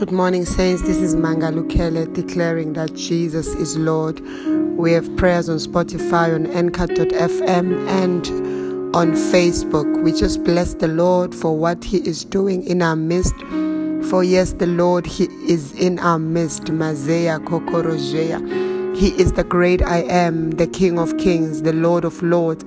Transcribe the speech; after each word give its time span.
Good 0.00 0.12
morning, 0.12 0.46
Saints. 0.46 0.80
This 0.80 0.96
is 0.96 1.14
Mangalukele 1.14 2.14
declaring 2.14 2.72
that 2.72 2.94
Jesus 2.94 3.48
is 3.48 3.76
Lord. 3.76 4.18
We 4.78 4.92
have 4.92 5.14
prayers 5.18 5.50
on 5.50 5.58
Spotify, 5.58 6.34
on 6.34 6.46
Anchor.fm, 6.46 7.86
and 7.86 8.96
on 8.96 9.12
Facebook. 9.12 10.02
We 10.02 10.12
just 10.12 10.42
bless 10.42 10.72
the 10.72 10.88
Lord 10.88 11.34
for 11.34 11.54
what 11.54 11.84
He 11.84 11.98
is 11.98 12.24
doing 12.24 12.66
in 12.66 12.80
our 12.80 12.96
midst. 12.96 13.34
For 14.08 14.24
yes, 14.24 14.54
the 14.54 14.68
Lord, 14.68 15.04
He 15.04 15.24
is 15.46 15.72
in 15.72 15.98
our 15.98 16.18
midst. 16.18 16.64
Mazea 16.64 17.38
Kokorojea. 17.44 18.96
He 18.96 19.08
is 19.20 19.32
the 19.32 19.44
great 19.44 19.82
I 19.82 19.98
am, 20.04 20.52
the 20.52 20.66
King 20.66 20.98
of 20.98 21.18
Kings, 21.18 21.60
the 21.60 21.74
Lord 21.74 22.06
of 22.06 22.22
Lords. 22.22 22.64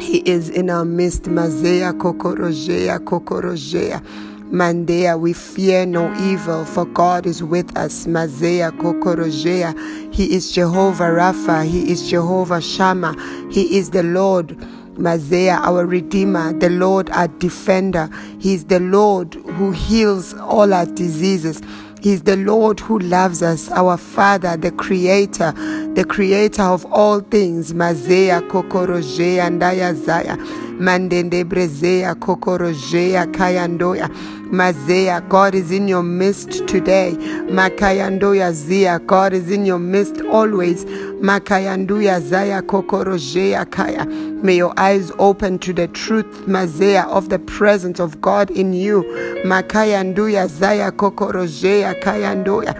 He 0.00 0.18
is 0.18 0.48
in 0.50 0.70
our 0.70 0.84
midst. 0.84 1.24
Mazea 1.24 1.92
Kokorojea 1.98 3.00
Kokorojea. 3.00 4.27
Mandea, 4.50 5.18
we 5.20 5.32
fear 5.34 5.84
no 5.84 6.12
evil, 6.22 6.64
for 6.64 6.86
God 6.86 7.26
is 7.26 7.42
with 7.42 7.76
us. 7.76 8.06
Mazea 8.06 8.70
Kokorojea. 8.78 9.74
He 10.14 10.34
is 10.34 10.52
Jehovah 10.52 11.04
Rapha. 11.10 11.66
He 11.66 11.90
is 11.90 12.08
Jehovah 12.08 12.60
Shammah. 12.60 13.14
He 13.50 13.76
is 13.76 13.90
the 13.90 14.02
Lord. 14.02 14.56
Mazea, 14.96 15.58
our 15.60 15.86
Redeemer, 15.86 16.52
the 16.54 16.70
Lord, 16.70 17.08
our 17.10 17.28
Defender. 17.28 18.08
He 18.40 18.54
is 18.54 18.64
the 18.64 18.80
Lord 18.80 19.34
who 19.34 19.70
heals 19.70 20.34
all 20.34 20.72
our 20.72 20.86
diseases. 20.86 21.60
He 22.00 22.12
is 22.12 22.22
the 22.22 22.36
Lord 22.36 22.80
who 22.80 22.98
loves 23.00 23.42
us, 23.42 23.70
our 23.70 23.96
Father, 23.96 24.56
the 24.56 24.70
Creator, 24.72 25.52
the 25.94 26.04
Creator 26.08 26.62
of 26.62 26.84
all 26.86 27.20
things. 27.20 27.74
Mazea 27.74 28.40
kokorojea 28.48 29.50
ndaya 29.50 29.94
zaya. 29.94 30.36
Mandende 30.80 31.44
brezea 31.44 32.14
kokorojea 32.14 33.26
kayandoya. 33.26 34.08
Mazea, 34.52 35.20
God 35.28 35.54
is 35.54 35.70
in 35.70 35.88
your 35.88 36.02
midst 36.02 36.66
today. 36.66 37.12
Makayandoya 37.50 38.52
zia, 38.52 38.98
God 38.98 39.32
is 39.34 39.50
in 39.50 39.66
your 39.66 39.78
midst 39.78 40.20
always. 40.32 40.84
Makayanduya 41.20 42.20
zaya 42.20 42.62
kokorojea 42.62 43.64
kaya. 43.70 44.06
May 44.42 44.56
your 44.56 44.72
eyes 44.78 45.12
open 45.18 45.58
to 45.58 45.72
the 45.72 45.88
truth, 45.88 46.46
Mazea, 46.46 47.04
of 47.08 47.28
the 47.28 47.38
presence 47.40 48.00
of 48.00 48.20
God 48.20 48.50
in 48.50 48.72
you. 48.72 49.02
Makayanduya 49.44 50.46
zaya 50.46 50.90
kokorojea 50.92 51.94
kayandoya. 52.02 52.74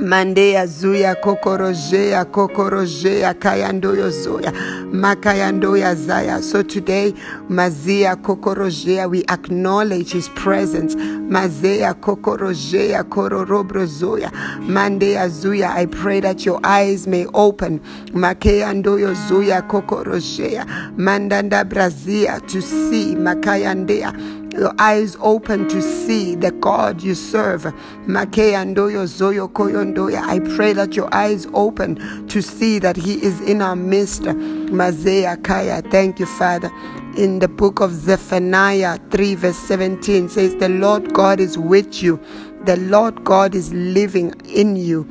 Mandea 0.00 0.66
zuya 0.66 1.14
kokorojea 1.14 2.24
kokorojea 2.24 3.34
kayandoyo 3.34 4.10
zoya 4.10 4.52
makayandoya 4.92 5.94
zaya. 5.94 6.42
So 6.42 6.62
today, 6.62 7.12
Mazia 7.48 8.16
kokorojea, 8.16 9.08
we 9.10 9.24
acknowledge 9.28 10.12
His 10.12 10.28
presence. 10.28 10.94
Mazea 11.28 11.94
kokorojea 11.94 13.02
kororobro 13.04 13.86
zoya 13.86 14.30
mandea 14.68 15.28
zuya. 15.28 15.74
I 15.74 15.86
pray 15.86 16.20
that 16.20 16.46
your 16.46 16.60
eyes 16.64 17.06
may 17.06 17.26
open. 17.34 17.80
Makeyandoyo 18.12 19.14
zuya 19.28 19.62
kokorojea 19.62 20.64
mandanda 20.96 21.64
brazia 21.64 22.40
to 22.46 22.60
see 22.62 23.14
makayandea 23.16 24.12
your 24.58 24.74
eyes 24.78 25.16
open 25.20 25.68
to 25.68 25.80
see 25.80 26.34
the 26.34 26.50
God 26.50 27.02
you 27.02 27.14
serve. 27.14 27.66
I 27.66 28.26
pray 30.56 30.72
that 30.72 30.94
your 30.94 31.14
eyes 31.14 31.46
open 31.54 32.26
to 32.28 32.42
see 32.42 32.78
that 32.80 32.96
He 32.96 33.22
is 33.22 33.40
in 33.42 33.62
our 33.62 33.76
midst. 33.76 34.24
Thank 34.24 36.20
you, 36.20 36.26
Father. 36.26 36.70
In 37.16 37.38
the 37.38 37.48
book 37.48 37.80
of 37.80 37.92
Zephaniah 37.92 38.98
3, 39.10 39.34
verse 39.36 39.58
17 39.58 40.28
says, 40.28 40.54
The 40.56 40.68
Lord 40.68 41.12
God 41.14 41.40
is 41.40 41.56
with 41.58 42.02
you. 42.02 42.20
The 42.64 42.76
Lord 42.76 43.24
God 43.24 43.54
is 43.54 43.72
living 43.72 44.34
in 44.46 44.76
you. 44.76 45.08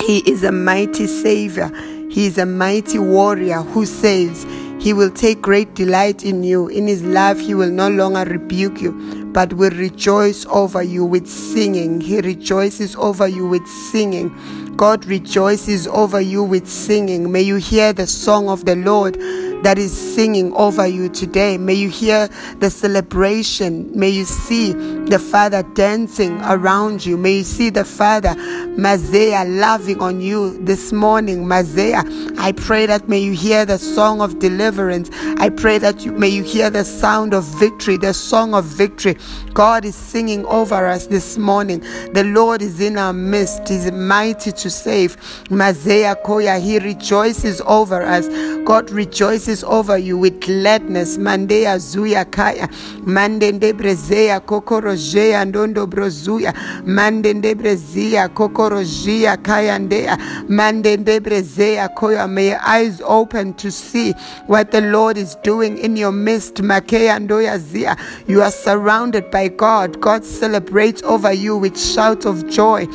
He 0.00 0.18
is 0.30 0.44
a 0.44 0.52
mighty 0.52 1.06
Savior. 1.06 1.70
He 2.10 2.26
is 2.26 2.38
a 2.38 2.46
mighty 2.46 2.98
warrior 2.98 3.62
who 3.62 3.86
saves. 3.86 4.44
He 4.84 4.92
will 4.92 5.10
take 5.10 5.40
great 5.40 5.72
delight 5.74 6.26
in 6.26 6.44
you. 6.44 6.68
In 6.68 6.86
his 6.86 7.02
love, 7.02 7.40
he 7.40 7.54
will 7.54 7.70
no 7.70 7.88
longer 7.88 8.30
rebuke 8.30 8.82
you, 8.82 8.92
but 9.32 9.54
will 9.54 9.70
rejoice 9.70 10.44
over 10.50 10.82
you 10.82 11.06
with 11.06 11.26
singing. 11.26 12.02
He 12.02 12.20
rejoices 12.20 12.94
over 12.96 13.26
you 13.26 13.48
with 13.48 13.66
singing. 13.66 14.28
God 14.76 15.06
rejoices 15.06 15.86
over 15.86 16.20
you 16.20 16.42
with 16.42 16.68
singing. 16.68 17.32
May 17.32 17.40
you 17.40 17.56
hear 17.56 17.94
the 17.94 18.06
song 18.06 18.50
of 18.50 18.66
the 18.66 18.76
Lord 18.76 19.16
that 19.64 19.78
is 19.78 19.92
singing 20.14 20.52
over 20.52 20.86
you 20.86 21.08
today. 21.08 21.56
May 21.56 21.72
you 21.74 21.88
hear 21.88 22.28
the 22.60 22.70
celebration. 22.70 23.90
May 23.98 24.10
you 24.10 24.26
see 24.26 24.72
the 24.72 25.18
Father 25.18 25.62
dancing 25.74 26.38
around 26.42 27.04
you. 27.04 27.16
May 27.16 27.38
you 27.38 27.44
see 27.44 27.70
the 27.70 27.84
Father, 27.84 28.34
Mazea, 28.76 29.58
loving 29.58 30.00
on 30.00 30.20
you 30.20 30.58
this 30.64 30.92
morning. 30.92 31.44
Mazea, 31.44 32.04
I 32.38 32.52
pray 32.52 32.84
that 32.86 33.08
may 33.08 33.18
you 33.18 33.32
hear 33.32 33.64
the 33.64 33.78
song 33.78 34.20
of 34.20 34.38
deliverance. 34.38 35.08
I 35.38 35.48
pray 35.48 35.78
that 35.78 36.04
you, 36.04 36.12
may 36.12 36.28
you 36.28 36.42
hear 36.42 36.68
the 36.68 36.84
sound 36.84 37.32
of 37.32 37.44
victory, 37.58 37.96
the 37.96 38.12
song 38.12 38.54
of 38.54 38.66
victory. 38.66 39.16
God 39.54 39.86
is 39.86 39.94
singing 39.94 40.44
over 40.44 40.86
us 40.86 41.06
this 41.06 41.38
morning. 41.38 41.80
The 42.12 42.24
Lord 42.24 42.60
is 42.60 42.80
in 42.80 42.98
our 42.98 43.14
midst. 43.14 43.68
He's 43.68 43.90
mighty 43.90 44.52
to 44.52 44.68
save. 44.68 45.16
Mazea 45.48 46.22
Koya, 46.22 46.60
He 46.60 46.78
rejoices 46.78 47.62
over 47.62 48.02
us. 48.02 48.28
God 48.64 48.90
rejoices 48.90 49.53
over 49.62 49.96
you 49.98 50.16
with 50.18 50.40
gladness. 50.40 51.18
Mandea 51.18 51.76
Zuya 51.78 52.24
Kaya. 52.30 52.66
Mandende 53.06 53.72
Brezea 53.72 54.40
Kokorojea 54.40 55.44
Ndondo 55.44 55.86
Brozuya. 55.86 56.52
Mandende 56.84 57.54
Brezea 57.54 58.28
Kokorojia 58.28 59.36
Kaya 59.42 59.78
Ndea. 59.78 60.16
Mandende 60.48 61.20
Brezea 61.20 61.88
Koya. 61.94 62.28
May 62.28 62.48
your 62.48 62.60
eyes 62.66 63.00
open 63.04 63.54
to 63.54 63.70
see 63.70 64.12
what 64.46 64.70
the 64.72 64.80
Lord 64.80 65.16
is 65.16 65.36
doing 65.42 65.78
in 65.78 65.96
your 65.96 66.12
midst. 66.12 66.56
Makea 66.56 67.18
Ndoya 67.20 67.58
Zia. 67.58 67.96
You 68.26 68.42
are 68.42 68.50
surrounded 68.50 69.30
by 69.30 69.48
God. 69.48 70.00
God 70.00 70.24
celebrates 70.24 71.02
over 71.02 71.32
you 71.32 71.56
with 71.56 71.78
shouts 71.78 72.24
of 72.26 72.48
joy. 72.48 72.86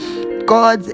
God's 0.46 0.92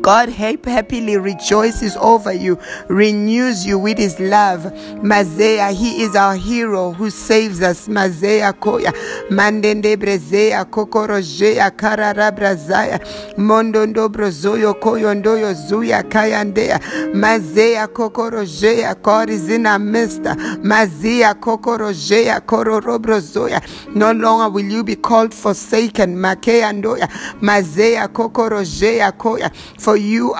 God 0.00 0.30
happily 0.30 1.16
rejoices 1.18 1.96
over 1.98 2.32
you, 2.32 2.58
renews 2.88 3.66
you 3.66 3.78
with 3.78 3.98
his 3.98 4.18
love. 4.18 4.62
Mazea, 5.02 5.72
he 5.72 6.02
is 6.02 6.16
our 6.16 6.36
hero 6.36 6.92
who 6.92 7.10
saves 7.10 7.60
us. 7.62 7.86
Mazea 7.88 8.52
koya, 8.54 8.92
mandende 9.30 9.96
brezea, 9.96 10.64
kokorojea, 10.64 11.70
karara 11.76 12.32
brazaya, 12.32 12.98
mondondo 13.36 14.08
brozoyo 14.08 14.74
koyondoyo 14.74 15.52
zuya 15.54 16.02
kayandea, 16.02 16.80
mazea 17.14 17.86
kokorojea, 17.88 18.94
God 19.02 19.28
is 19.30 19.48
in 19.50 19.66
our 19.66 19.78
midst. 19.78 20.22
Mazea 20.62 21.34
kokorojea, 21.34 22.40
kororobrozoya. 22.40 23.60
No 23.94 24.12
longer 24.12 24.48
will 24.48 24.64
you 24.72 24.82
be 24.84 24.96
called 24.96 25.34
forsaken. 25.34 26.16
Makea 26.16 26.72
ndoya, 26.72 27.08
mazea 27.40 28.08
kokorojea 28.08 29.12
koya. 29.12 29.50
For 29.78 29.89
you 29.94 30.34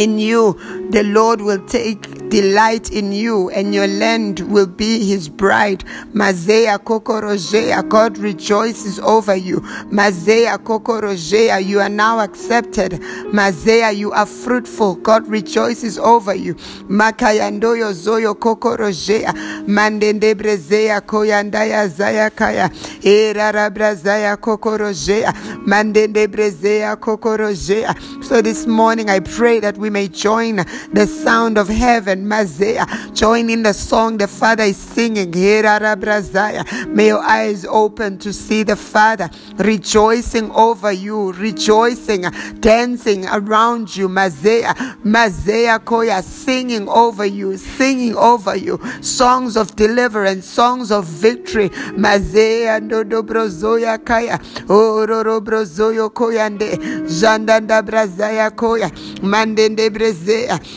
in 0.00 0.18
you 0.18 0.54
the 0.90 1.02
lord 1.04 1.40
will 1.42 1.64
take 1.66 2.00
delight 2.30 2.90
in 2.90 3.12
you 3.12 3.50
and 3.50 3.74
your 3.74 3.86
land 3.88 4.38
will 4.52 4.66
be 4.66 5.04
his 5.04 5.28
bride. 5.28 5.84
Mazea 6.14 6.78
kokorojea 6.78 7.82
god 7.88 8.16
rejoices 8.18 9.00
over 9.00 9.34
you. 9.34 9.60
Mazea 9.90 10.58
kokorojea 10.58 11.58
you 11.64 11.80
are 11.80 11.88
now 11.88 12.20
accepted. 12.20 12.92
Mazea 13.32 13.90
you 13.96 14.12
are 14.12 14.26
fruitful 14.26 14.94
god 14.96 15.26
rejoices 15.28 15.98
over 15.98 16.34
you. 16.34 16.54
Makayandoyo 16.88 17.92
zoyo 17.92 18.34
kokorojea 18.34 19.34
mandendebrezea 19.66 21.00
koyandaya 21.00 21.88
zaya 21.88 22.30
kaya. 22.30 22.70
Erarabrazaya 23.02 24.36
kokorojea 24.36 25.32
mandendebrezea 25.66 26.96
kokorojea 26.96 27.94
so 28.22 28.42
this 28.42 28.66
morning 28.66 29.08
i 29.10 29.18
pray 29.20 29.60
that 29.60 29.76
we 29.78 29.89
may 29.90 30.08
join 30.08 30.56
the 30.92 31.06
sound 31.06 31.58
of 31.58 31.68
heaven, 31.68 32.24
Mazea. 32.24 32.86
Join 33.14 33.50
in 33.50 33.62
the 33.62 33.74
song 33.74 34.16
the 34.18 34.28
Father 34.28 34.64
is 34.64 34.76
singing. 34.76 35.30
May 35.30 37.06
your 37.08 37.22
eyes 37.22 37.64
open 37.66 38.18
to 38.18 38.32
see 38.32 38.62
the 38.62 38.76
Father 38.76 39.28
rejoicing 39.56 40.50
over 40.52 40.92
you, 40.92 41.32
rejoicing, 41.32 42.22
dancing 42.60 43.26
around 43.26 43.94
you, 43.96 44.08
Mazea. 44.08 44.74
Mazea 45.04 45.78
Koya, 45.80 46.22
singing 46.22 46.88
over 46.88 47.26
you, 47.26 47.56
singing 47.56 48.14
over 48.16 48.56
you, 48.56 48.78
songs 49.00 49.56
of 49.56 49.74
deliverance, 49.76 50.46
songs 50.46 50.90
of 50.92 51.04
victory. 51.06 51.68
Mazea 51.96 52.80
Ndodobrozoya 52.80 54.04
Kaya, 54.04 54.38
Ororo 54.68 55.40
Ororobrozoyo 55.40 56.10
Koyande, 56.10 56.76
Jandanda 57.08 57.82
Brazaya 57.82 58.50
Koya, 58.50 58.90
Mandende. 59.22 59.79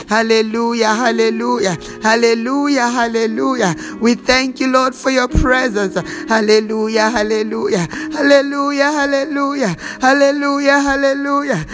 Hallelujah, 0.09 0.93
hallelujah, 0.95 1.77
hallelujah, 2.01 2.89
hallelujah. 2.89 3.75
We 3.99 4.15
thank 4.15 4.59
you, 4.59 4.67
Lord, 4.71 4.95
for 4.95 5.09
your 5.11 5.27
presence. 5.27 5.95
Hallelujah, 6.29 7.09
hallelujah, 7.09 7.87
hallelujah, 8.13 8.91
hallelujah, 8.91 9.75
hallelujah, 10.01 10.81
hallelujah. 10.81 11.65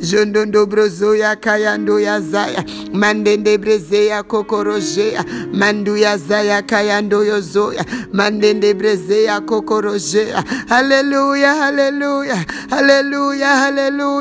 Jondondo 0.00 0.66
brozoya 0.66 1.36
kayando 1.36 2.00
ya 2.00 2.20
zaya. 2.20 2.64
Mandende 2.92 3.58
brezea 3.58 4.22
kokorojea. 4.22 5.24
Mandu 5.52 5.96
ya 5.96 6.16
zaya 6.18 6.62
kayando 6.62 7.24
yozoya. 7.24 7.84
Mandende 8.12 8.74
brezea 8.74 9.40
kokorojea. 9.40 10.44
Hallelujah, 10.68 11.54
hallelujah, 11.56 12.44
hallelujah, 12.70 13.56
hallelujah. 13.56 14.11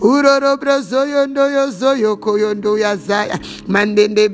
Uroro 0.00 0.56
brozoyo 0.56 1.26
ndoyo 1.26 1.70
zoyo 1.70 2.16
koyondo 2.16 2.78
ya 2.78 2.96
zaya. 2.96 3.38
Mandende. 3.68 4.28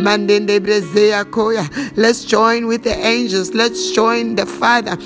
Mandende 0.00 0.60
koya. 1.30 1.68
Let's 1.96 2.24
join 2.24 2.66
with 2.66 2.82
the 2.82 2.94
angels. 3.06 3.54
Let's 3.54 3.92
join 3.92 4.34
the 4.36 4.46
Father 4.46 4.96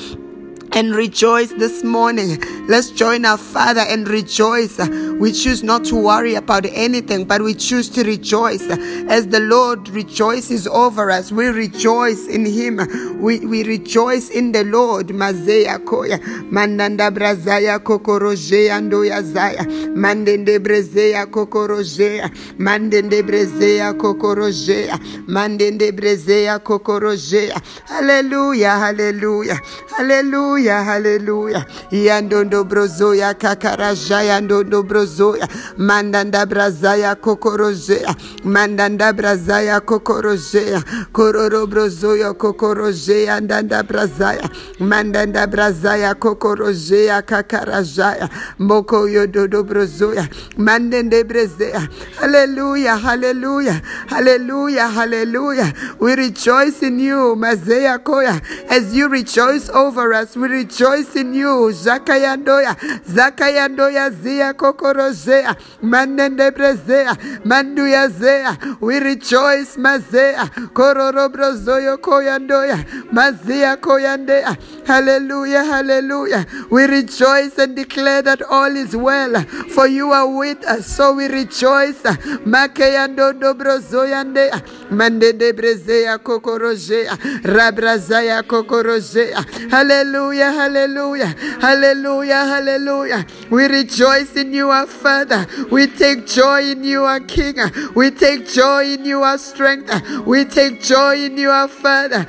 and 0.74 0.94
rejoice 0.94 1.50
this 1.52 1.84
morning. 1.84 2.42
Let's 2.66 2.90
join 2.90 3.24
our 3.24 3.38
Father 3.38 3.82
and 3.82 4.08
rejoice. 4.08 4.78
We 5.20 5.30
choose 5.32 5.62
not 5.62 5.84
to 5.86 5.94
worry 5.96 6.34
about 6.34 6.66
anything, 6.66 7.26
but 7.26 7.42
we 7.42 7.54
choose 7.54 7.88
to 7.90 8.02
rejoice. 8.02 8.62
As 9.08 9.28
the 9.28 9.38
Lord 9.40 9.88
rejoices 9.90 10.66
over 10.66 11.10
us, 11.10 11.30
we 11.30 11.46
rejoice 11.46 12.26
in 12.26 12.44
Him. 12.44 12.80
We, 13.22 13.40
we 13.46 13.62
rejoice 13.62 14.30
in 14.30 14.50
the 14.52 14.64
Lord. 14.64 15.08
Mazea 15.08 15.78
koya. 15.84 16.18
Mandanda 16.50 17.10
brazaya 17.12 17.78
kokoroje 17.78 18.70
andoya 18.72 19.22
zaya. 19.22 19.62
Mandende 19.94 20.58
brezea 20.58 21.26
kokorojea. 21.26 22.30
Mandende 22.58 23.22
brezea 23.22 23.92
kokorojea. 23.94 24.98
Mandende 25.28 25.92
brezea 25.92 26.58
kokorojea. 26.58 27.60
Hallelujah, 27.86 28.78
hallelujah, 28.78 29.60
hallelujah 29.96 30.63
haleluya 30.68 30.84
haleluya 30.84 31.64
yandondo 31.90 32.64
brozoya 32.64 33.34
kakarajaya 33.34 34.40
ndondo 34.40 34.82
brozoya. 34.82 35.48
Mandanda 35.76 36.46
brazaya 36.46 37.14
kokorojea 37.14 38.14
mandanda 38.44 39.12
brazaya 39.12 39.80
kokorojea 39.80 40.82
kororo 41.12 41.66
brozoyo 41.66 42.34
kokorojea 42.34 43.40
ndanda 43.40 43.82
brazaya. 43.82 44.48
Mandanda 44.80 45.46
brazaya 45.46 46.14
kokorojea 46.14 47.22
kakarajaya 47.22 48.28
mboko 48.58 49.08
yododo 49.08 49.62
brozoya. 49.62 50.28
Mandende 50.56 51.24
brezea 51.24 51.88
haleluya 52.20 52.96
haleluya 52.96 53.80
haleluya 54.06 54.88
haleluya 54.88 55.72
we 56.00 56.16
rejoice 56.16 56.82
in 56.86 57.00
you 57.00 57.36
mazea 57.36 57.98
koya. 57.98 58.40
As 58.70 58.94
you 58.94 59.08
rejoice 59.08 59.68
over 59.74 60.12
us 60.12 60.36
we 60.36 60.48
rejoice 60.58 61.16
in 61.16 61.34
you. 61.34 61.72
Zakayandoya, 61.72 62.76
Zakayandoya 63.06 64.10
Zia 64.22 64.54
Kokorozea, 64.54 65.56
Mandende 65.82 66.50
Brezea, 66.50 67.14
Manduya 67.44 68.08
Zea. 68.10 68.56
We 68.80 68.98
rejoice, 69.00 69.76
Mazea, 69.76 70.48
Kororobrozoyo 70.72 71.98
Koyandoya, 71.98 72.84
Mazia 73.12 73.76
Koyandea. 73.76 74.56
Hallelujah, 74.86 75.64
hallelujah. 75.64 76.46
We 76.70 76.86
rejoice 76.86 77.58
and 77.58 77.74
declare 77.76 78.22
that 78.22 78.42
all 78.42 78.74
is 78.76 78.94
well, 78.96 79.42
for 79.74 79.86
you 79.86 80.12
are 80.12 80.28
with 80.28 80.64
us. 80.64 80.86
So 80.86 81.14
we 81.14 81.26
rejoice. 81.26 82.00
Makeyando 82.46 83.32
Dobrozoyandea, 83.38 84.62
Mandende 84.90 85.52
Brezea 85.52 86.18
Kokorozea, 86.18 87.16
Rabrazaya 87.42 88.42
Kokorozea. 88.42 89.70
Hallelujah, 89.70 90.43
hallelujah, 90.52 91.34
hallelujah, 91.60 92.44
hallelujah. 92.44 93.26
We 93.50 93.66
rejoice 93.66 94.36
in 94.36 94.52
you, 94.52 94.70
our 94.70 94.86
Father. 94.86 95.46
We 95.70 95.86
take 95.86 96.26
joy 96.26 96.62
in 96.70 96.84
you, 96.84 97.04
our 97.04 97.20
King. 97.20 97.56
We 97.94 98.10
take 98.10 98.48
joy 98.48 98.84
in 98.94 99.04
you, 99.04 99.22
our 99.22 99.38
strength. 99.38 99.90
We 100.26 100.44
take 100.44 100.82
joy 100.82 101.24
in 101.24 101.36
you, 101.36 101.50
our 101.50 101.68
Father. 101.68 102.26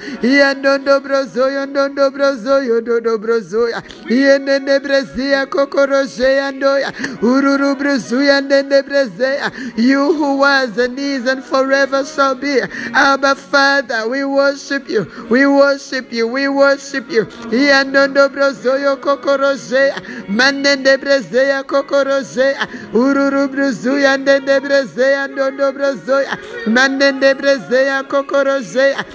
You 9.77 10.13
who 10.13 10.37
was 10.37 10.77
and 10.77 10.99
is 10.99 11.25
and 11.25 11.43
forever 11.43 12.05
shall 12.05 12.35
be. 12.35 12.59
Abba 12.93 13.35
Father, 13.35 14.07
we 14.09 14.23
worship 14.23 14.89
you. 14.89 15.05
We 15.29 15.45
worship 15.45 16.11
you. 16.11 16.27
We 16.27 16.47
worship 16.47 17.09
you. 17.09 17.25
Yandondo 17.95 18.29
brozoyo 18.29 18.97
kokorojea. 18.97 19.95
Mandende 20.27 20.97
brezea 20.97 21.63
kokorojea. 21.63 22.67
Ururu 22.93 23.47
brozuya 23.47 24.17
ndende 24.17 24.59
brezea 24.59 25.27
ndondo 25.27 25.71
brozoya. 25.71 26.37
Mandende 26.67 27.33
brezea 27.33 28.03
kokorojea. 28.03 29.05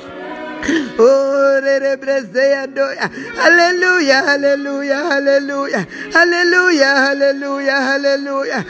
Oh, 1.03 1.41
hallelujah, 3.37 4.23
hallelujah, 4.23 4.97
hallelujah, 4.97 5.87
hallelujah, 6.13 6.95
hallelujah, 6.97 7.81
hallelujah. 7.81 8.65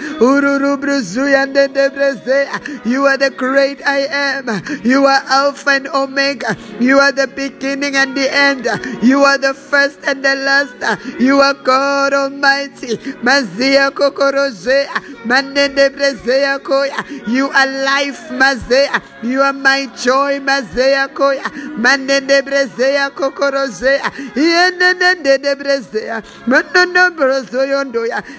You 2.85 3.07
are 3.07 3.17
the 3.17 3.31
great 3.37 3.87
I 3.87 4.07
am. 4.11 4.49
You 4.85 5.07
are 5.07 5.23
Alpha 5.29 5.71
and 5.71 5.89
Omega. 5.89 6.57
You 6.79 6.99
are 6.99 7.13
the 7.13 7.27
beginning 7.27 7.97
and 7.97 8.17
the 8.17 8.33
end. 8.33 8.67
You 9.03 9.23
are 9.23 9.39
the 9.39 9.55
first 9.55 10.01
and 10.07 10.25
the 10.25 10.35
last. 10.37 10.75
You 11.21 11.41
are 11.41 11.55
God 11.55 12.13
Almighty. 12.13 12.97
Mazia 13.23 13.91
kokorozea. 13.91 14.89
Brezea 15.27 16.59
koya. 16.63 17.05
You 17.29 17.51
are 17.51 17.67
life, 17.85 18.31
Mazea. 18.31 19.01
You 19.23 19.43
are 19.43 19.53
my 19.53 19.87
joy, 20.03 20.41
Mazea 20.41 21.09
koya. 21.13 21.45
Mandende 21.77 22.43
brezea 22.43 23.11
kokorozea. 23.11 24.11
Yenende 24.35 25.39
de 25.39 25.55
brezea. 25.57 26.23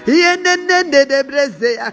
Yenende 0.06 1.06
de 1.08 1.22
brezea. 1.22 1.92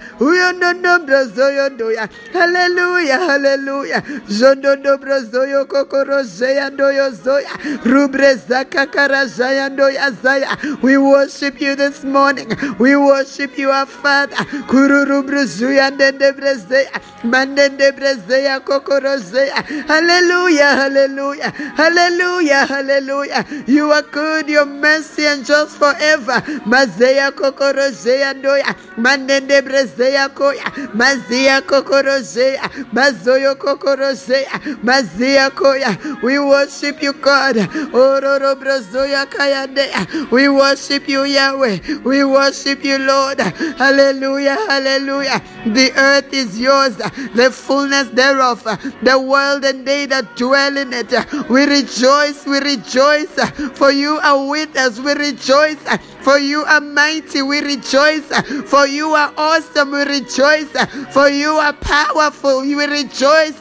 Hallelujah, 2.33 3.19
hallelujah. 3.27 4.01
Jondondo 4.27 4.97
brozoyo 4.97 5.65
kokorozea 5.65 6.69
ndoyo 6.69 7.11
zoya. 7.11 7.49
Ndoya 9.69 10.11
zaya. 10.23 10.57
We 10.81 10.97
worship 10.97 11.61
you 11.61 11.75
this 11.75 12.03
morning. 12.03 12.47
We 12.79 12.95
worship 12.95 13.57
you, 13.57 13.69
our 13.71 13.85
Father. 13.85 14.37
Kururu 14.83 15.23
bruzuya 15.23 15.89
ndende 15.91 16.31
brezea. 16.31 16.89
Mandende 17.23 17.91
brezea 17.91 18.59
kokorozea. 18.59 19.63
Hallelujah, 19.87 20.75
hallelujah. 20.77 21.51
Hallelujah, 21.77 22.67
hallelujah. 22.67 23.45
You 23.67 23.91
are 23.91 24.03
good, 24.11 24.47
your 24.49 24.65
mercy 24.65 25.25
and 25.27 25.45
just 25.45 25.77
forever. 25.77 26.41
Mazea 26.65 27.31
kokorozea 27.31 28.33
ndoya. 28.33 28.75
Mandende 28.97 29.61
brezea 29.61 30.29
koya. 30.29 30.63
Mazia 30.93 31.61
kokorozea. 31.61 32.69
Mazoyo 32.93 33.55
kokorozea. 33.55 34.51
Mazia 34.83 35.49
koya. 35.49 35.97
We 36.23 36.39
worship 36.39 37.03
you, 37.03 37.13
God. 37.13 37.57
Ororo 37.93 38.55
brozoya 38.55 39.25
kayandea. 39.25 40.07
We 40.31 40.47
worship 40.47 41.09
you, 41.09 41.25
Yahweh. 41.25 41.79
We 42.05 42.23
worship 42.23 42.85
you, 42.85 42.97
Lord. 42.97 43.39
Hallelujah, 43.77 44.57
hallelujah. 44.69 45.41
The 45.65 45.91
earth 45.97 46.31
is 46.31 46.59
yours, 46.59 46.95
the 47.33 47.49
fullness 47.51 48.07
thereof, 48.09 48.63
the 49.01 49.19
world 49.19 49.65
and 49.65 49.85
they 49.85 50.05
that 50.05 50.35
dwell 50.35 50.77
in 50.77 50.93
it. 50.93 51.11
We 51.49 51.65
rejoice, 51.65 52.45
we 52.45 52.59
rejoice, 52.59 53.33
for 53.77 53.91
you 53.91 54.19
are 54.19 54.47
with 54.47 54.77
us. 54.77 54.99
We 54.99 55.13
rejoice, 55.13 55.81
for 56.21 56.37
you 56.37 56.63
are 56.63 56.81
mighty. 56.81 57.41
We 57.41 57.59
rejoice, 57.61 58.27
for 58.69 58.85
you 58.85 59.09
are 59.09 59.33
awesome. 59.35 59.91
We 59.91 60.03
rejoice, 60.03 60.71
for 61.11 61.29
you 61.29 61.51
are 61.51 61.73
powerful. 61.73 62.61
We 62.61 62.85
rejoice. 62.85 63.59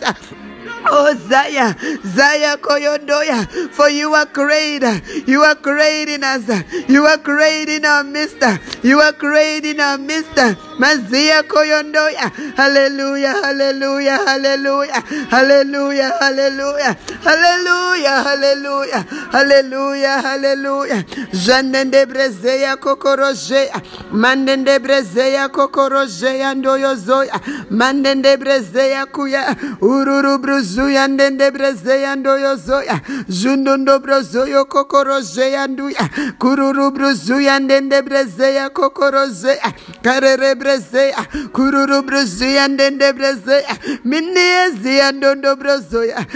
Oh, 0.86 1.14
Zaya, 1.28 1.74
Zaya 2.04 2.56
Koyondoya, 2.56 3.70
for 3.72 3.88
you 3.90 4.14
are 4.14 4.26
great. 4.26 4.82
You 5.26 5.42
are 5.42 5.54
great 5.56 6.08
in 6.08 6.24
us. 6.24 6.48
You 6.88 7.04
are 7.06 7.16
great 7.18 7.68
in 7.68 7.84
our 7.84 8.04
midst. 8.04 8.42
You 8.82 9.00
are 9.00 9.12
great 9.12 9.64
in 9.64 9.80
our 9.80 9.98
midst. 9.98 10.34
Mazia 10.78 11.42
Koyondoya. 11.42 12.30
Hallelujah, 12.56 13.32
hallelujah, 13.42 14.18
hallelujah, 14.24 15.00
hallelujah, 15.30 16.12
hallelujah, 16.20 16.96
hallelujah, 17.24 18.22
hallelujah, 18.24 19.02
hallelujah, 19.32 20.22
hallelujah. 20.22 21.02
Janende 21.32 22.06
Brezeya 22.06 22.76
Kokorojea, 22.76 23.82
Mandende 24.12 24.78
Brezeya 24.78 25.48
Kokorojea, 25.48 26.54
Ndoyo 26.54 26.94
Zoya, 26.94 27.40
Mandende 27.70 28.36
Brezeya 28.36 29.06
Kuya, 29.06 29.56
Ururu 29.80 30.38
Bruzu 30.38 30.77
zuyande 30.78 31.30
ndebrezeya 31.30 32.16
ndoyozoya 32.16 33.00
zvundundobrozoyo 33.28 34.64
kokorozeya 34.64 35.66
nduya 35.66 36.08
kururubruzuya 36.38 37.58
ndendebrezeya 37.58 38.70
kokorozeya 38.70 39.72
karerevrezeya 40.02 41.22
kururubruzuya 41.52 42.68
ndendebrezeya 42.68 43.74
minieziya 44.04 45.12
ndondobrozoya 45.12 46.26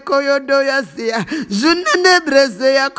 koyondoyaziya 0.00 1.24
zvundendebrezeya 1.48 2.90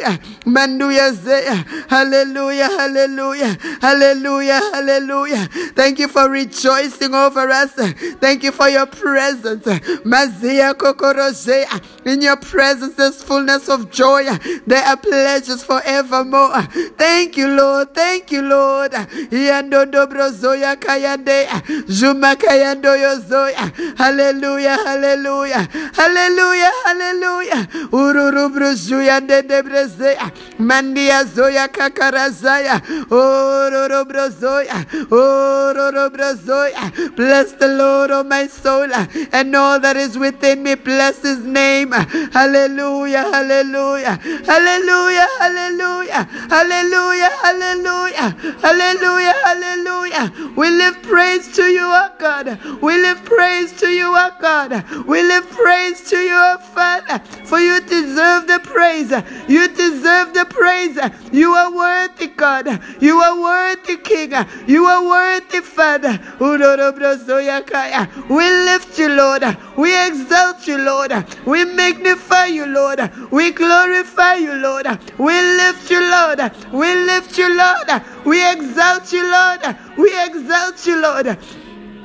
ya 0.00 0.18
manduyazeya. 0.46 1.64
Haleluya 1.88 2.68
haleluya 2.68 3.56
haleluya 3.80 4.60
haleluya 4.72 5.48
thank 5.74 5.98
you 5.98 6.08
for 6.08 6.30
rejoicing 6.30 7.14
over 7.14 7.50
us. 7.50 7.72
Thank 8.20 8.44
you 8.44 8.52
for 8.52 8.68
your 8.68 8.86
prayer 8.86 9.09
presence. 9.14 9.66
Mazia 10.04 10.74
kokorosea. 10.74 11.80
In 12.04 12.22
your 12.22 12.36
presence 12.36 12.94
there's 12.94 13.22
fullness 13.22 13.68
of 13.68 13.90
joy. 13.90 14.24
There 14.66 14.84
are 14.84 14.96
pleasures 14.96 15.62
forevermore. 15.64 16.62
Thank 16.96 17.36
you, 17.36 17.48
Lord. 17.48 17.94
Thank 17.94 18.32
you, 18.32 18.42
Lord. 18.42 18.92
Yando 18.92 19.86
dobrozoya 19.86 20.76
kayandea. 20.76 21.62
Juma 21.88 22.36
kayando 22.36 22.94
yozoya. 22.96 23.72
Hallelujah, 23.98 24.76
hallelujah. 24.84 25.68
Hallelujah, 25.94 26.72
hallelujah. 26.84 27.68
Ururu 27.92 28.48
brujuya 28.48 29.20
ndebrezea. 29.20 30.30
Mandia 30.58 31.24
zoya 31.24 31.68
kakarazaya. 31.68 32.80
Ororo 33.10 34.04
brozoya. 34.04 34.84
Ororo 35.10 36.10
brozoya. 36.10 36.92
Bless 37.16 37.52
the 37.52 37.68
Lord, 37.68 38.10
oh 38.10 38.22
my 38.24 38.46
soul, 38.46 38.88
and 39.32 39.54
all 39.54 39.78
that 39.80 39.96
is 39.96 40.18
within 40.18 40.62
me. 40.62 40.74
Bless 40.74 41.22
his 41.22 41.44
name. 41.44 41.92
Hallelujah, 41.92 43.22
hallelujah, 43.22 44.16
hallelujah, 44.16 45.28
hallelujah, 45.38 46.28
hallelujah, 46.48 47.30
hallelujah, 47.40 48.30
hallelujah, 48.60 49.34
hallelujah. 49.44 50.32
We 50.56 50.70
live 50.70 51.02
praise 51.02 51.52
to 51.56 51.64
you, 51.64 51.84
our 51.84 52.12
God. 52.18 52.58
We 52.82 52.94
live 52.94 53.24
praise 53.24 53.72
to 53.80 53.88
you, 53.88 54.12
our 54.12 54.36
God. 54.40 54.84
We 55.06 55.22
live 55.22 55.48
praise 55.50 56.02
to 56.10 56.16
you, 56.16 56.34
our 56.34 56.58
Father. 56.58 57.18
For 57.44 57.58
you 57.58 57.80
deserve 57.80 58.46
the 58.46 58.60
praise. 58.62 59.10
You 59.48 59.68
deserve 59.68 60.34
the 60.34 60.46
praise. 60.48 60.98
You 61.32 61.52
are 61.52 61.72
worthy, 61.72 62.28
God. 62.28 62.80
You 63.00 63.18
are 63.18 63.40
worthy, 63.40 63.96
King. 63.96 64.32
You 64.66 64.86
are 64.86 65.04
worthy, 65.04 65.60
Father. 65.60 66.18
We 66.40 68.50
lift 68.50 68.89
you, 68.98 69.08
Lord. 69.08 69.44
We 69.76 69.90
exalt 70.06 70.66
you, 70.66 70.78
Lord. 70.78 71.12
We 71.46 71.64
magnify 71.64 72.46
you, 72.46 72.66
Lord. 72.66 73.00
We 73.30 73.50
glorify 73.52 74.34
you, 74.34 74.54
Lord. 74.54 74.86
We 75.18 75.32
lift 75.32 75.90
you, 75.90 76.00
Lord. 76.00 76.40
We 76.72 76.94
lift 76.94 77.38
you, 77.38 77.56
Lord. 77.56 78.02
We 78.24 78.50
exalt 78.50 79.12
you, 79.12 79.30
Lord. 79.30 79.76
We 79.96 80.24
exalt 80.24 80.86
you, 80.86 81.00
Lord. 81.00 81.38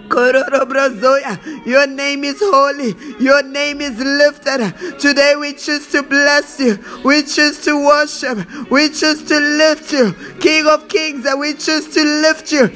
Your 0.08 1.88
name 1.88 2.24
is 2.24 2.40
holy. 2.40 2.94
Your 3.20 3.42
name 3.42 3.82
is 3.82 3.98
lifted. 3.98 5.00
Today 5.00 5.36
we 5.36 5.54
choose 5.54 5.88
to 5.88 6.04
bless 6.04 6.60
you. 6.60 6.78
We 7.04 7.24
choose 7.24 7.64
to 7.66 7.84
worship. 7.84 8.38
We 8.70 8.90
choose 8.90 9.24
to 9.24 9.40
lift 9.40 9.92
you. 9.92 10.14
King 10.40 10.68
of 10.68 10.88
kings, 10.90 11.26
we 11.40 11.56
choose 11.56 11.92
to 11.96 12.04
lift 12.04 12.52
you. 12.52 12.70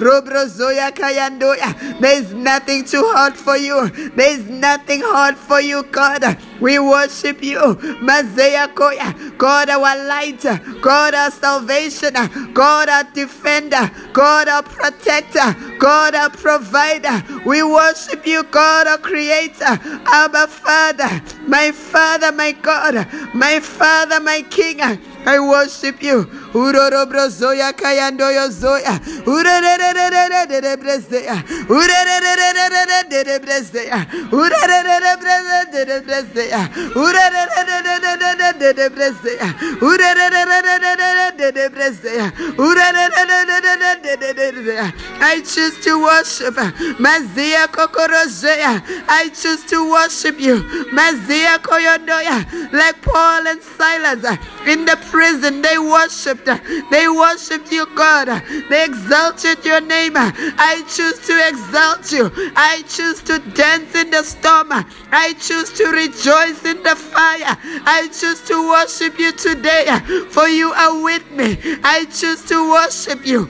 Kayandoya. 0.00 2.00
There 2.00 2.18
is 2.22 2.32
nothing 2.32 2.84
too 2.84 3.02
hard 3.14 3.36
for 3.36 3.56
you. 3.56 3.88
There 4.16 4.32
is 4.32 4.48
nothing 4.48 5.00
hard 5.02 5.36
for 5.36 5.60
you, 5.60 5.82
God. 5.84 6.38
We 6.60 6.78
worship 6.78 7.42
you. 7.42 7.60
Mazeya 8.02 8.72
koya. 8.74 9.36
God 9.38 9.70
our 9.70 9.96
light. 10.06 10.42
God 10.82 11.14
our 11.14 11.30
salvation. 11.30 12.14
God 12.52 12.88
our 12.88 13.04
defender. 13.04 13.90
God 14.12 14.48
our 14.48 14.62
protector. 14.62 15.54
God 15.78 16.14
our 16.14 16.30
provider. 16.30 17.22
We 17.46 17.62
worship 17.62 18.26
you, 18.26 18.42
God 18.44 18.86
our 18.86 18.98
creator. 18.98 19.78
Abba 20.06 20.46
Father. 20.48 21.22
My 21.46 21.72
Father, 21.72 22.32
my 22.32 22.52
God. 22.52 23.06
My 23.34 23.60
Father, 23.60 24.20
my 24.20 24.42
King. 24.50 24.80
I 25.26 25.38
worship 25.38 26.02
you. 26.02 26.24
Uroro 26.54 27.06
brozoya 27.06 27.72
kayando 27.72 28.30
yozoya. 28.32 28.98
Urererererere 29.26 30.76
brezeya. 30.76 31.36
Urererererere 31.68 33.38
brezeya. 33.38 34.06
Urererererere 34.32 36.00
brezeya. 36.04 36.68
Urererererere 36.94 38.88
brezeya. 38.90 39.48
Urererererere 39.80 41.68
brezeya. 41.70 42.32
Urererererere 42.58 44.50
brezeya. 44.50 44.92
I 45.20 45.40
choose 45.42 45.76
to 45.84 45.98
worship. 46.00 46.56
Mazia 46.98 47.66
kokorozeya. 47.68 48.82
I 49.08 49.28
choose 49.28 49.62
to 49.66 49.90
worship 49.90 50.40
you. 50.40 50.62
Mazia 50.92 51.58
koyondoya. 51.62 52.72
Like 52.72 53.00
Paul 53.02 53.46
and 53.46 53.62
Silas 53.62 54.24
in 54.66 54.84
the 54.84 54.96
prison, 55.10 55.62
they 55.62 55.78
worshiped. 55.78 56.46
They 56.90 57.08
worshiped 57.08 57.70
you, 57.72 57.86
God. 57.94 58.28
They 58.70 58.84
exalted 58.84 59.64
your 59.64 59.80
name. 59.80 60.12
I 60.16 60.82
choose 60.88 61.18
to 61.26 61.48
exalt 61.48 62.12
you. 62.12 62.30
I 62.56 62.82
choose 62.88 63.20
to 63.24 63.38
dance 63.54 63.94
in 63.94 64.10
the 64.10 64.22
storm. 64.22 64.68
I 65.12 65.34
choose 65.38 65.70
to 65.74 65.88
rejoice 65.90 66.64
in 66.64 66.82
the 66.82 66.96
fire. 66.96 67.56
I 67.84 68.08
choose 68.12 68.40
to 68.48 68.68
worship 68.68 69.18
you 69.18 69.32
today, 69.32 69.86
for 70.30 70.48
you 70.48 70.72
are 70.72 71.02
with 71.02 71.30
me. 71.32 71.58
I 71.84 72.04
choose 72.06 72.44
to 72.46 72.70
worship 72.70 73.26
you. 73.26 73.46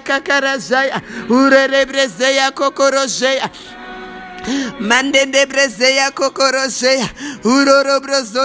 Kakarajaya, 0.00 1.02
urere 1.28 1.86
brezia 1.86 2.50
kokorojeya. 2.50 3.50
Mandendebrezeya 4.80 6.10
kokoroseya. 6.10 7.08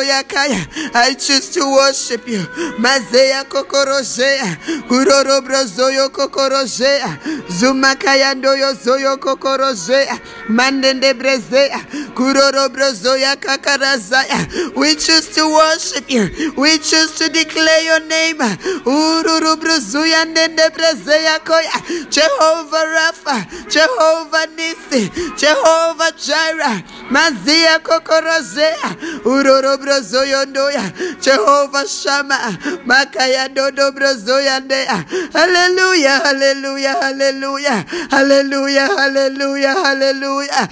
ya 0.08 0.24
kaya. 0.24 0.60
I 0.94 1.14
choose 1.14 1.50
to 1.54 1.66
worship 1.72 2.28
you. 2.28 2.40
Mazeya 2.78 3.44
kokoroseya. 3.46 4.58
Urorobrozoyo 4.90 6.10
kokoroseya. 6.10 7.18
Zumakaya 7.60 8.34
ndoyo 8.36 8.74
zoyo 8.74 9.18
kokoroseya. 9.18 10.20
Mandendebrezeya. 10.50 11.80
Kurorobrozoya 12.16 13.36
kakarazaya. 13.36 14.48
We 14.76 14.96
choose 14.96 15.28
to 15.36 15.48
worship 15.50 16.10
you. 16.10 16.30
We 16.58 16.78
choose 16.80 17.12
to 17.20 17.30
declare 17.30 17.84
your 17.86 18.00
name. 18.02 18.40
Urorobrozoya 18.86 20.26
ndendebrezeya 20.26 21.40
koya. 21.40 21.72
Jehovah 22.10 22.86
Rapha. 22.86 23.46
Jehovah 23.70 24.48
Nisi. 24.58 25.10
Jehovah 25.38 25.85
Jehovah 25.86 26.12
Jireh, 26.18 26.82
Mazia 27.12 27.78
Kokorozea, 27.80 29.22
Uroro 29.24 29.78
Brozoyondoya, 29.78 31.22
Jehovah 31.22 31.86
Shammah, 31.88 32.58
Makaya 32.86 33.54
Dodo 33.54 33.92
Brozoyandea. 33.92 35.06
Hallelujah, 35.32 36.22
hallelujah, 36.26 36.96
hallelujah. 37.02 37.86
hallelujah, 38.10 38.88
hallelujah, 38.98 39.74
hallelujah, 39.76 39.76
hallelujah. 39.76 40.70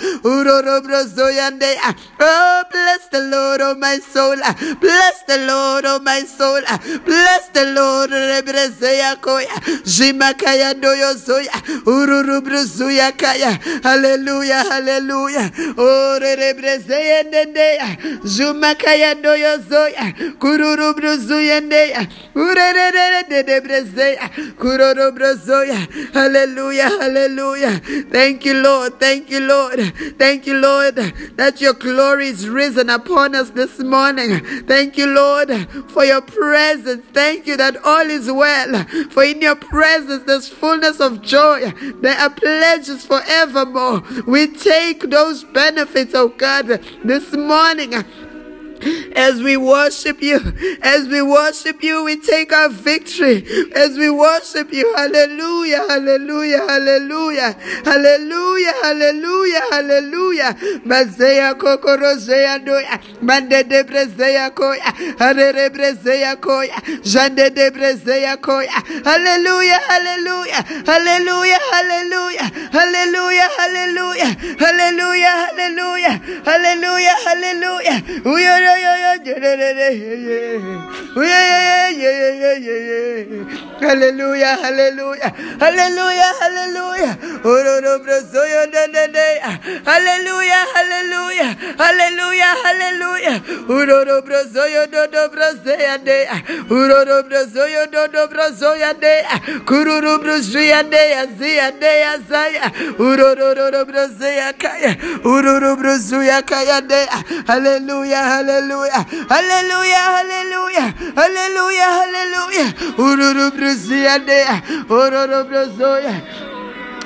Oh, 2.20 2.64
bless 2.72 3.08
the 3.10 3.20
Lord, 3.22 3.62
oh 3.62 3.76
my 3.76 4.00
soul. 4.00 4.38
Bless 4.82 5.24
the 5.28 5.38
Lord, 5.46 5.86
oh 5.86 6.00
my 6.00 6.22
soul. 6.24 6.62
Bless 7.06 7.50
the 7.50 7.66
Lord. 7.76 8.10
Jimakaya 9.86 10.74
doyo 10.74 11.14
zoya. 11.14 11.52
Ururubruzuya 11.86 13.12
kaya. 13.18 13.60
Hallelujah, 13.84 14.64
hallelujah. 14.70 15.03
Oh, 15.12 16.20
rebrezeya 16.22 17.24
nendeya. 17.24 17.98
Jumakaya 18.24 19.16
doyo 19.16 19.58
zoya. 19.70 20.14
Kururubruzuya 20.40 21.60
nendeya. 21.62 22.08
Urerere 22.36 23.24
debrezeya. 23.30 24.30
Kururubruzuya. 24.58 25.88
Hallelujah, 26.14 26.90
hallelujah. 26.90 27.80
Thank 28.12 28.46
you, 28.46 28.54
Lord. 28.56 29.00
Thank 29.00 29.30
you, 29.30 29.40
Lord. 29.42 29.80
Thank 30.18 30.46
you, 30.48 30.56
Lord, 30.56 30.96
that 30.96 31.62
your 31.62 31.74
glory 31.74 32.28
is 32.28 32.48
risen 32.48 32.90
upon 32.90 33.36
us 33.36 33.50
this 33.52 33.80
morning. 33.80 34.40
Thank 34.68 34.98
you, 34.98 35.08
Lord, 35.08 35.50
for 35.90 36.06
your 36.06 36.22
presence. 36.22 37.04
Thank 37.14 37.48
you 37.48 37.58
that 37.58 37.78
all 37.84 38.10
is 38.10 38.32
well. 38.32 38.84
For 39.10 39.24
in 39.24 39.42
your 39.42 39.56
presence 39.56 40.24
there's 40.26 40.48
fullness 40.48 41.00
of 41.00 41.22
joy. 41.22 41.72
There 42.02 42.18
are 42.18 42.30
pleasures 42.30 43.06
forevermore. 43.06 44.04
We 44.28 44.48
take 44.48 44.93
those 45.02 45.44
benefits, 45.44 46.14
oh 46.16 46.30
God, 46.30 46.68
this 47.04 47.34
morning. 47.34 47.94
As 49.16 49.42
we 49.42 49.56
worship 49.56 50.22
you, 50.22 50.40
as 50.82 51.08
we 51.08 51.22
worship 51.22 51.82
you, 51.82 52.04
we 52.04 52.20
take 52.20 52.52
our 52.52 52.68
victory. 52.68 53.46
As 53.74 53.98
we 53.98 54.10
worship 54.10 54.74
you, 54.74 54.94
hallelujah, 54.98 55.86
hallelujah, 55.88 56.58
hallelujah, 56.68 57.54
hallelujah, 57.86 58.74
hallelujah, 58.82 59.62
hallelujah. 59.72 60.54
Mazea 60.86 61.54
kokorozea 61.56 62.60
doya, 62.60 63.00
mande 63.22 63.64
de 63.64 63.84
brezea 63.84 64.50
koya, 64.52 64.92
harere 65.18 65.70
brezea 65.70 66.36
koya, 66.36 66.76
jande 67.04 67.50
de 67.56 67.72
brezea 67.72 68.36
koya. 68.38 68.72
Hallelujah, 69.06 69.80
hallelujah, 69.88 70.64
hallelujah, 70.86 71.60
hallelujah, 71.72 72.52
hallelujah, 74.84 75.48
hallelujah, 75.56 76.03
hallelujah, 76.42 77.18
hallelujah, 77.26 78.02
hallelujah. 78.02 78.94
Hallelujah, 83.84 84.58
hallelujah, 84.64 85.32
hallelujah, 85.60 86.32
hallelujah. 86.40 87.04
Hallelujah, 89.86 90.64
hallelujah, 91.78 92.54
hallelujah. 92.64 93.38
Uroro 93.68 94.22
brozoyo 94.22 94.88
dodo 94.92 95.30
brozeya 95.30 95.98
dea. 96.06 96.38
Uroro 96.70 97.24
brozoyo 97.28 97.84
dodo 97.92 98.28
brozoya 98.28 98.94
dea. 99.00 99.40
Kururu 99.66 100.20
brozoya 100.24 100.84
dea 100.90 101.26
zia 101.38 101.72
dea 101.72 102.18
zaya. 102.30 102.72
Uroro 102.98 103.86
brozeya 103.86 104.54
kaya. 104.58 104.96
Uroro 105.24 105.76
brozoya 105.76 106.23
Hallelujah, 106.24 106.42
Kayade. 106.44 107.04
Hallelujah, 107.48 108.24
hallelujah. 108.24 109.04
Hallelujah, 109.28 110.04
hallelujah. 110.16 110.88
Hallelujah, 111.20 111.90
hallelujah. 112.00 112.70
Ururu 112.96 113.52
Brusia 113.52 114.20
de. 114.24 114.48
Ururu 114.88 115.44
Brusoya. 115.44 116.16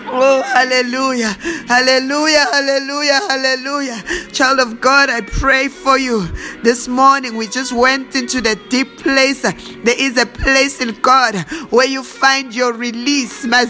Oh, 0.10 0.42
hallelujah, 0.42 1.36
hallelujah, 1.68 2.46
hallelujah, 2.52 3.20
hallelujah. 3.28 4.04
Child 4.32 4.60
of 4.60 4.82
God, 4.82 5.10
I 5.10 5.22
pray 5.22 5.68
for 5.68 5.98
you. 5.98 6.26
This 6.64 6.88
morning 6.88 7.36
we 7.36 7.48
just 7.48 7.74
went 7.74 8.16
into 8.16 8.40
the 8.40 8.56
deep 8.70 8.98
place. 9.00 9.42
There 9.42 10.00
is 10.00 10.18
a 10.18 10.26
place 10.26 10.82
in 10.82 10.96
God 11.02 11.36
where 11.72 11.88
you 11.88 12.04
find 12.04 12.56
your 12.56 12.74
release. 12.74 13.44
There 13.44 13.64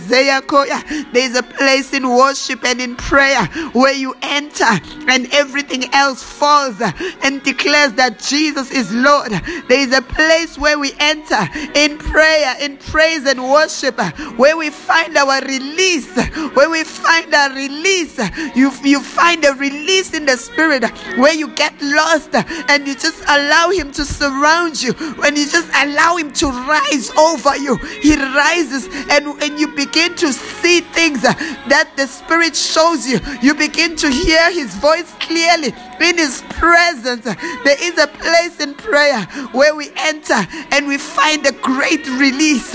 is 1.15 1.35
a 1.35 1.43
place 1.43 1.93
in 1.93 2.07
worship 2.07 2.63
and 2.63 2.81
in 2.81 2.95
prayer 2.95 3.43
where 3.73 3.93
you 3.93 4.15
enter 4.21 4.79
and 5.07 5.27
everything 5.33 5.93
else 5.93 6.21
falls 6.21 6.81
and 7.23 7.41
declares 7.43 7.93
that 7.93 8.19
Jesus 8.19 8.71
is 8.71 8.93
Lord. 8.93 9.31
There 9.31 9.79
is 9.79 9.93
a 9.93 10.01
place 10.01 10.57
where 10.57 10.77
we 10.77 10.93
enter 10.99 11.47
in 11.73 11.97
prayer, 11.97 12.55
in 12.61 12.77
praise 12.77 13.25
and 13.25 13.43
worship, 13.43 13.99
where 14.37 14.55
we 14.55 14.69
find 14.69 15.17
our 15.17 15.41
release 15.41 16.07
when 16.53 16.71
we 16.71 16.83
find 16.83 17.33
a 17.33 17.53
release, 17.53 18.17
you, 18.55 18.71
you 18.83 19.01
find 19.01 19.43
a 19.45 19.53
release 19.53 20.13
in 20.13 20.25
the 20.25 20.37
spirit 20.37 20.83
where 21.17 21.33
you 21.33 21.49
get 21.55 21.73
lost 21.81 22.33
and 22.35 22.87
you 22.87 22.95
just 22.95 23.21
allow 23.27 23.69
Him 23.69 23.91
to 23.93 24.05
surround 24.05 24.81
you. 24.81 24.93
When 24.93 25.35
you 25.35 25.47
just 25.47 25.69
allow 25.75 26.17
Him 26.17 26.31
to 26.33 26.47
rise 26.47 27.09
over 27.11 27.55
you, 27.57 27.75
He 28.01 28.15
rises 28.15 28.87
and, 29.09 29.27
and 29.41 29.59
you 29.59 29.67
begin 29.75 30.15
to 30.15 30.33
see 30.33 30.81
things 30.81 31.21
that 31.21 31.91
the 31.95 32.07
Spirit 32.07 32.55
shows 32.55 33.07
you. 33.07 33.19
You 33.41 33.53
begin 33.53 33.95
to 33.97 34.09
hear 34.09 34.51
His 34.51 34.75
voice 34.75 35.11
clearly 35.19 35.73
in 36.01 36.17
His 36.17 36.41
presence. 36.49 37.23
There 37.23 37.77
is 37.79 37.97
a 37.97 38.07
place 38.07 38.59
in 38.59 38.73
prayer 38.75 39.23
where 39.51 39.75
we 39.75 39.91
enter 39.97 40.47
and 40.71 40.87
we 40.87 40.97
find 40.97 41.45
a 41.45 41.51
great 41.51 42.07
release. 42.07 42.71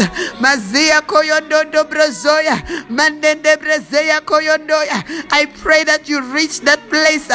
I 5.35 5.47
pray 5.59 5.85
that 5.85 6.09
you 6.09 6.23
reach 6.33 6.61
that 6.61 6.81
place 6.89 7.29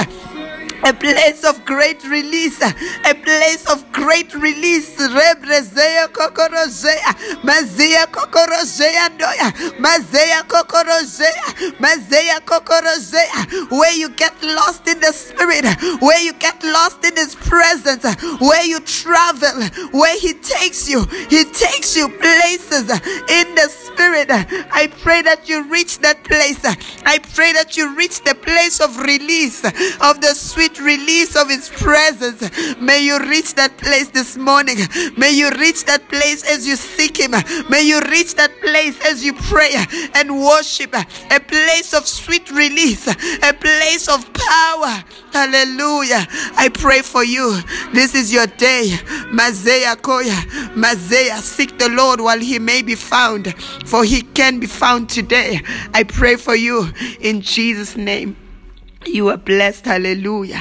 a 0.84 0.94
place 0.94 1.44
of 1.44 1.64
great 1.66 2.04
release, 2.04 2.62
a 2.62 3.14
place 3.14 3.66
of 3.70 3.92
great 3.92 4.34
release. 4.36 4.98
Rebrezea 4.98 6.08
kokorozea, 6.08 7.16
mazea 7.44 8.08
kokorozea 8.08 9.10
doya, 9.18 9.52
mazea 9.80 10.44
kokorozea, 10.44 11.44
mazea 11.80 12.40
kokorozea. 12.42 13.72
Where 13.72 13.94
you 13.94 14.10
get 14.10 14.34
lost 14.44 14.88
in 14.88 15.00
the 15.00 15.12
spirit, 15.14 15.66
where 16.02 16.22
you 16.22 16.34
get 16.34 16.64
lost 16.64 17.04
in 17.06 17.16
His 17.16 17.36
presence, 17.36 18.06
where 18.40 18.66
you 18.66 18.80
travel, 18.82 19.64
where 19.92 20.20
He 20.20 20.34
takes 20.34 20.90
you, 20.90 21.06
He 21.30 21.44
takes 21.46 21.96
you 21.96 22.10
places 22.10 22.90
in 23.30 23.56
the 23.56 23.68
spirit. 23.70 24.30
I 24.30 24.88
pray 25.02 25.22
that 25.24 25.50
you 25.50 25.64
reach 25.64 26.00
that 26.00 26.24
place. 26.24 26.64
I 27.06 27.20
pray 27.34 27.54
that 27.54 27.78
you 27.78 27.96
reach 27.96 28.22
the 28.24 28.36
place 28.48 28.80
of 28.80 28.98
release 29.00 29.66
of 30.00 30.22
the 30.22 30.34
sweet 30.34 30.80
release 30.80 31.36
of 31.36 31.50
His 31.50 31.68
presence. 31.68 32.42
May 32.80 33.04
you 33.04 33.20
reach 33.28 33.56
that 33.56 33.78
place 33.78 34.08
this 34.08 34.38
morning. 34.38 34.78
May 35.18 35.32
you 35.32 35.50
reach 35.52 35.84
that 35.86 36.08
place 36.08 36.50
as 36.50 36.66
you 36.66 36.78
seek 36.78 37.18
Him. 37.18 37.32
May 37.70 37.84
you 37.84 38.00
reach 38.10 38.36
that 38.36 38.52
place 38.62 38.98
as 39.06 39.24
you 39.24 39.34
pray 39.34 39.76
and 40.16 40.40
worship. 40.42 40.96
A 40.96 41.40
place 41.40 41.94
of 41.94 42.08
sweet 42.08 42.50
release, 42.52 43.08
a 43.08 43.54
place 43.54 44.08
of 44.08 44.26
power. 44.34 45.04
Hallelujah. 45.34 46.26
I 46.56 46.70
pray 46.74 47.02
for 47.02 47.24
you. 47.24 47.60
This 47.94 48.16
is 48.16 48.32
your 48.32 48.48
day. 48.48 48.92
Mazea 49.32 49.98
Koya. 49.98 50.40
Mazea. 50.74 51.42
Seek 51.42 51.78
the 51.78 51.90
Lord 51.90 52.22
while 52.22 52.40
He 52.40 52.60
may 52.60 52.82
be 52.82 52.96
found, 52.96 53.54
for 53.86 54.06
He 54.06 54.22
can 54.22 54.60
be 54.60 54.68
found 54.68 55.10
today. 55.10 55.62
I 55.94 56.04
pray 56.04 56.38
for 56.38 56.56
you 56.56 56.90
in 57.20 57.42
Jesus' 57.42 57.98
name. 57.98 58.37
You 59.08 59.30
are 59.30 59.38
blessed. 59.38 59.86
Hallelujah. 59.86 60.56